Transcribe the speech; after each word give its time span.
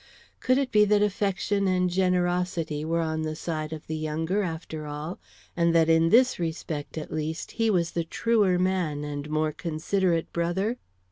Could 0.39 0.57
it 0.57 0.71
be 0.71 0.83
that 0.85 1.03
affection 1.03 1.67
and 1.67 1.87
generosity 1.87 2.83
were 2.83 3.01
on 3.01 3.21
the 3.21 3.35
side 3.35 3.71
of 3.71 3.85
the 3.85 3.95
younger 3.95 4.41
after 4.41 4.87
all, 4.87 5.19
and 5.55 5.75
that 5.75 5.89
in 5.89 6.09
this 6.09 6.39
respect, 6.39 6.97
at 6.97 7.13
least, 7.13 7.51
he 7.51 7.69
was 7.69 7.91
the 7.91 8.03
truer 8.03 8.57
man 8.57 9.03
and 9.03 9.29
more 9.29 9.51
considerate 9.51 10.33
brother? 10.33 10.79